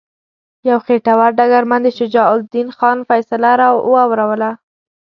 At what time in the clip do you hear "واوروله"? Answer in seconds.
3.93-4.51